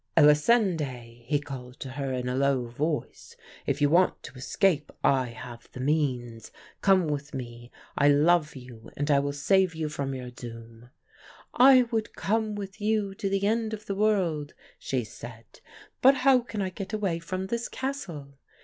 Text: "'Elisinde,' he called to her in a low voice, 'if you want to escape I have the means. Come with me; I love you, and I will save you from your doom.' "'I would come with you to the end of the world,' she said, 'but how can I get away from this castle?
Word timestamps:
"'Elisinde,' 0.17 1.21
he 1.27 1.39
called 1.39 1.79
to 1.79 1.91
her 1.91 2.11
in 2.11 2.27
a 2.27 2.33
low 2.33 2.65
voice, 2.65 3.35
'if 3.67 3.79
you 3.83 3.87
want 3.87 4.23
to 4.23 4.33
escape 4.33 4.91
I 5.03 5.27
have 5.27 5.69
the 5.73 5.79
means. 5.79 6.49
Come 6.81 7.07
with 7.07 7.35
me; 7.35 7.69
I 7.95 8.07
love 8.07 8.55
you, 8.55 8.89
and 8.97 9.11
I 9.11 9.19
will 9.19 9.31
save 9.31 9.75
you 9.75 9.89
from 9.89 10.15
your 10.15 10.31
doom.' 10.31 10.89
"'I 11.53 11.83
would 11.91 12.15
come 12.15 12.55
with 12.55 12.81
you 12.81 13.13
to 13.13 13.29
the 13.29 13.45
end 13.45 13.75
of 13.75 13.85
the 13.85 13.93
world,' 13.93 14.55
she 14.79 15.03
said, 15.03 15.45
'but 16.01 16.15
how 16.15 16.39
can 16.39 16.63
I 16.63 16.71
get 16.71 16.93
away 16.93 17.19
from 17.19 17.45
this 17.45 17.69
castle? 17.69 18.39